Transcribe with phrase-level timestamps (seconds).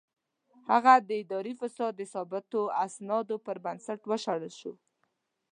[0.69, 4.73] هغه د اداري فساد د ثابتو اسنادو پر بنسټ وشړل شو.